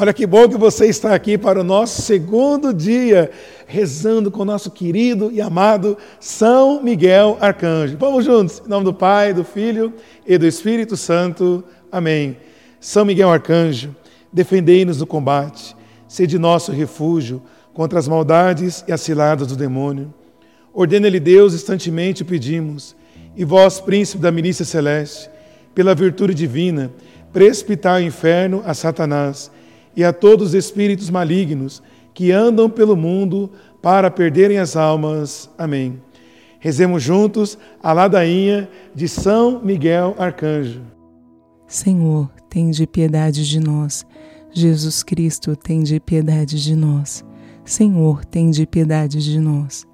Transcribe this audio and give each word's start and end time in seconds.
Olha 0.00 0.14
que 0.14 0.26
bom 0.26 0.48
que 0.48 0.56
você 0.56 0.86
está 0.86 1.14
aqui 1.14 1.36
para 1.36 1.60
o 1.60 1.62
nosso 1.62 2.00
segundo 2.00 2.72
dia, 2.72 3.30
rezando 3.66 4.30
com 4.30 4.40
o 4.40 4.46
nosso 4.46 4.70
querido 4.70 5.30
e 5.30 5.42
amado 5.42 5.94
São 6.18 6.82
Miguel 6.82 7.36
Arcanjo. 7.38 7.98
Vamos 7.98 8.24
juntos, 8.24 8.62
em 8.64 8.68
nome 8.70 8.86
do 8.86 8.94
Pai, 8.94 9.34
do 9.34 9.44
Filho 9.44 9.92
e 10.26 10.38
do 10.38 10.46
Espírito 10.46 10.96
Santo. 10.96 11.62
Amém. 11.92 12.38
São 12.80 13.04
Miguel 13.04 13.30
Arcanjo, 13.30 13.94
defendei-nos 14.32 14.96
do 14.96 15.06
combate, 15.06 15.76
sede 16.08 16.38
nosso 16.38 16.72
refúgio 16.72 17.42
contra 17.74 17.98
as 17.98 18.08
maldades 18.08 18.82
e 18.88 18.92
as 18.92 19.02
ciladas 19.02 19.48
do 19.48 19.54
demônio. 19.54 20.14
Ordena-lhe 20.72 21.20
Deus, 21.20 21.52
instantemente 21.52 22.22
o 22.22 22.24
pedimos, 22.24 22.96
e 23.36 23.44
vós, 23.44 23.78
príncipe 23.80 24.22
da 24.22 24.32
milícia 24.32 24.64
celeste, 24.64 25.28
pela 25.74 25.94
virtude 25.94 26.32
divina, 26.32 26.90
precipitar 27.34 28.00
o 28.00 28.02
inferno 28.02 28.62
a 28.64 28.72
Satanás 28.72 29.50
e 29.96 30.04
a 30.04 30.12
todos 30.12 30.48
os 30.48 30.54
espíritos 30.54 31.10
malignos 31.10 31.82
que 32.14 32.32
andam 32.32 32.68
pelo 32.68 32.96
mundo 32.96 33.50
para 33.82 34.10
perderem 34.10 34.58
as 34.58 34.76
almas. 34.76 35.50
Amém. 35.56 36.00
Rezemos 36.58 37.02
juntos 37.02 37.56
a 37.82 37.92
ladainha 37.92 38.68
de 38.94 39.08
São 39.08 39.60
Miguel 39.62 40.14
Arcanjo. 40.18 40.82
Senhor, 41.66 42.30
de 42.72 42.86
piedade 42.86 43.48
de 43.48 43.60
nós. 43.60 44.04
Jesus 44.52 45.02
Cristo, 45.02 45.56
de 45.84 46.00
piedade 46.00 46.62
de 46.62 46.74
nós. 46.74 47.24
Senhor, 47.64 48.24
de 48.26 48.66
piedade 48.66 49.22
de 49.22 49.38
nós. 49.38 49.86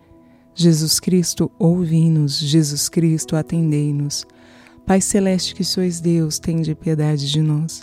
Jesus 0.54 0.98
Cristo, 0.98 1.50
ouvi-nos. 1.58 2.38
Jesus 2.38 2.88
Cristo, 2.88 3.36
atendei-nos. 3.36 4.26
Pai 4.86 5.00
celeste 5.00 5.54
que 5.54 5.62
sois 5.62 6.00
Deus, 6.00 6.40
de 6.62 6.74
piedade 6.74 7.30
de 7.30 7.42
nós. 7.42 7.82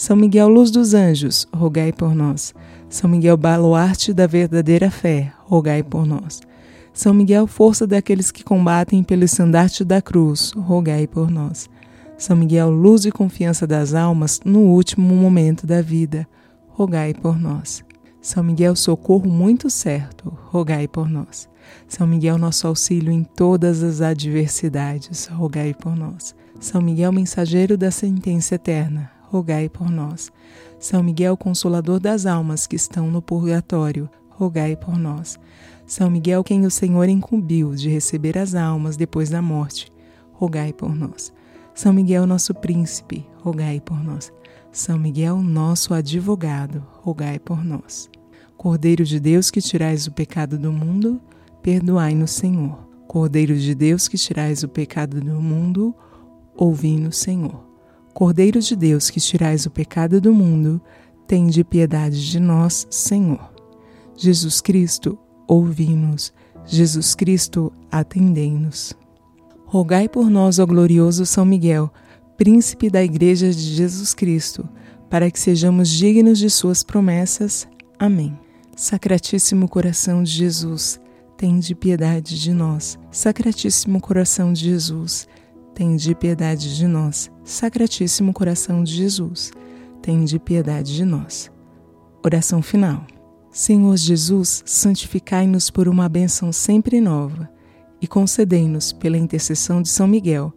São 0.00 0.16
Miguel, 0.16 0.48
luz 0.48 0.70
dos 0.70 0.94
anjos, 0.94 1.46
rogai 1.54 1.92
por 1.92 2.14
nós. 2.14 2.54
São 2.88 3.10
Miguel, 3.10 3.36
baluarte 3.36 4.14
da 4.14 4.26
verdadeira 4.26 4.90
fé, 4.90 5.30
rogai 5.40 5.82
por 5.82 6.06
nós. 6.06 6.40
São 6.90 7.12
Miguel, 7.12 7.46
força 7.46 7.86
daqueles 7.86 8.30
que 8.30 8.42
combatem 8.42 9.02
pelo 9.04 9.24
estandarte 9.24 9.84
da 9.84 10.00
cruz, 10.00 10.52
rogai 10.56 11.06
por 11.06 11.30
nós. 11.30 11.68
São 12.16 12.34
Miguel, 12.34 12.70
luz 12.70 13.04
e 13.04 13.12
confiança 13.12 13.66
das 13.66 13.92
almas 13.92 14.40
no 14.42 14.60
último 14.60 15.14
momento 15.14 15.66
da 15.66 15.82
vida, 15.82 16.26
rogai 16.68 17.12
por 17.12 17.38
nós. 17.38 17.84
São 18.22 18.42
Miguel, 18.42 18.74
socorro 18.76 19.28
muito 19.28 19.68
certo, 19.68 20.32
rogai 20.46 20.88
por 20.88 21.10
nós. 21.10 21.46
São 21.86 22.06
Miguel, 22.06 22.38
nosso 22.38 22.66
auxílio 22.66 23.12
em 23.12 23.22
todas 23.22 23.82
as 23.82 24.00
adversidades, 24.00 25.26
rogai 25.26 25.74
por 25.74 25.94
nós. 25.94 26.34
São 26.58 26.80
Miguel, 26.80 27.12
mensageiro 27.12 27.76
da 27.76 27.90
sentença 27.90 28.54
eterna, 28.54 29.19
rogai 29.30 29.68
por 29.68 29.88
nós. 29.88 30.30
São 30.78 31.02
Miguel, 31.02 31.36
consolador 31.36 32.00
das 32.00 32.26
almas 32.26 32.66
que 32.66 32.74
estão 32.74 33.10
no 33.10 33.22
purgatório, 33.22 34.10
rogai 34.28 34.74
por 34.74 34.98
nós. 34.98 35.38
São 35.86 36.10
Miguel, 36.10 36.42
quem 36.42 36.66
o 36.66 36.70
Senhor 36.70 37.08
incumbiu 37.08 37.74
de 37.74 37.88
receber 37.88 38.36
as 38.36 38.54
almas 38.54 38.96
depois 38.96 39.30
da 39.30 39.40
morte, 39.40 39.92
rogai 40.32 40.72
por 40.72 40.94
nós. 40.94 41.32
São 41.74 41.92
Miguel, 41.92 42.26
nosso 42.26 42.52
príncipe, 42.52 43.24
rogai 43.38 43.80
por 43.80 44.02
nós. 44.02 44.32
São 44.72 44.98
Miguel, 44.98 45.40
nosso 45.40 45.94
advogado, 45.94 46.84
rogai 47.02 47.38
por 47.38 47.64
nós. 47.64 48.10
Cordeiro 48.56 49.04
de 49.04 49.20
Deus 49.20 49.50
que 49.50 49.60
tirais 49.60 50.06
o 50.06 50.12
pecado 50.12 50.58
do 50.58 50.72
mundo, 50.72 51.20
perdoai-nos, 51.62 52.32
Senhor. 52.32 52.78
Cordeiro 53.06 53.56
de 53.56 53.74
Deus 53.74 54.06
que 54.08 54.16
tirais 54.16 54.62
o 54.62 54.68
pecado 54.68 55.20
do 55.20 55.40
mundo, 55.40 55.94
ouvi-nos, 56.56 57.16
Senhor. 57.16 57.69
Cordeiro 58.12 58.60
de 58.60 58.74
Deus 58.74 59.08
que 59.08 59.20
tirais 59.20 59.66
o 59.66 59.70
pecado 59.70 60.20
do 60.20 60.32
mundo, 60.32 60.80
tende 61.26 61.62
piedade 61.62 62.28
de 62.28 62.40
nós, 62.40 62.86
Senhor. 62.90 63.52
Jesus 64.16 64.60
Cristo, 64.60 65.18
ouvi-nos. 65.46 66.32
Jesus 66.66 67.14
Cristo, 67.14 67.72
atendei-nos. 67.90 68.92
Rogai 69.64 70.08
por 70.08 70.28
nós, 70.28 70.58
ó 70.58 70.66
glorioso 70.66 71.24
São 71.24 71.44
Miguel, 71.44 71.90
príncipe 72.36 72.90
da 72.90 73.02
Igreja 73.02 73.50
de 73.50 73.60
Jesus 73.60 74.12
Cristo, 74.12 74.68
para 75.08 75.30
que 75.30 75.38
sejamos 75.38 75.88
dignos 75.88 76.38
de 76.38 76.50
suas 76.50 76.82
promessas. 76.82 77.68
Amém. 77.98 78.36
Sacratíssimo 78.76 79.68
coração 79.68 80.22
de 80.22 80.32
Jesus, 80.32 81.00
tende 81.36 81.74
piedade 81.74 82.40
de 82.40 82.52
nós. 82.52 82.98
Sacratíssimo 83.10 84.00
coração 84.00 84.52
de 84.52 84.64
Jesus, 84.64 85.28
tende 85.80 86.14
piedade 86.14 86.76
de 86.76 86.86
nós. 86.86 87.30
Sacratíssimo 87.42 88.34
coração 88.34 88.84
de 88.84 88.92
Jesus, 88.92 89.50
tende 90.02 90.38
piedade 90.38 90.94
de 90.94 91.06
nós. 91.06 91.50
Oração 92.22 92.60
final. 92.60 93.06
Senhor 93.50 93.96
Jesus, 93.96 94.62
santificai-nos 94.66 95.70
por 95.70 95.88
uma 95.88 96.06
bênção 96.06 96.52
sempre 96.52 97.00
nova 97.00 97.48
e 97.98 98.06
concedei-nos, 98.06 98.92
pela 98.92 99.16
intercessão 99.16 99.80
de 99.80 99.88
São 99.88 100.06
Miguel, 100.06 100.52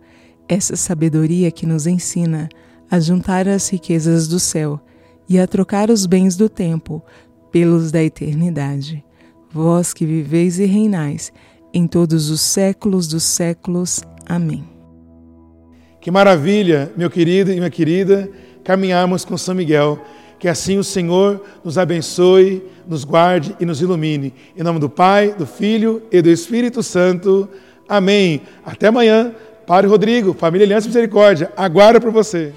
essa 0.45 0.75
sabedoria 0.75 1.49
que 1.51 1.65
nos 1.65 1.87
ensina 1.87 2.49
a 2.91 2.99
juntar 2.99 3.47
as 3.47 3.69
riquezas 3.69 4.27
do 4.27 4.41
céu 4.41 4.77
e 5.29 5.39
a 5.39 5.47
trocar 5.47 5.89
os 5.89 6.05
bens 6.05 6.35
do 6.35 6.49
tempo 6.49 7.01
pelos 7.49 7.93
da 7.93 8.03
eternidade. 8.03 9.01
Vós 9.49 9.93
que 9.93 10.05
viveis 10.05 10.59
e 10.59 10.65
reinais 10.65 11.31
em 11.73 11.87
todos 11.87 12.29
os 12.29 12.41
séculos 12.41 13.07
dos 13.07 13.23
séculos. 13.23 14.01
Amém. 14.25 14.72
Que 16.03 16.11
maravilha, 16.11 16.91
meu 16.97 17.09
querido 17.09 17.49
e 17.49 17.55
minha 17.55 17.69
querida, 17.69 18.29
caminharmos 18.61 19.23
com 19.23 19.37
São 19.37 19.55
Miguel. 19.55 19.97
Que 20.37 20.49
assim 20.49 20.77
o 20.77 20.83
Senhor 20.83 21.41
nos 21.63 21.77
abençoe, 21.77 22.61
nos 22.85 23.05
guarde 23.05 23.55
e 23.57 23.65
nos 23.65 23.81
ilumine. 23.81 24.33
Em 24.53 24.63
nome 24.63 24.79
do 24.79 24.89
Pai, 24.89 25.31
do 25.31 25.45
Filho 25.45 26.03
e 26.11 26.21
do 26.21 26.29
Espírito 26.29 26.83
Santo. 26.83 27.47
Amém. 27.87 28.41
Até 28.65 28.87
amanhã. 28.87 29.33
Padre 29.65 29.89
Rodrigo, 29.89 30.33
Família 30.33 30.67
Aliança 30.67 30.87
Misericórdia, 30.87 31.53
aguardo 31.55 32.01
por 32.01 32.11
você. 32.11 32.51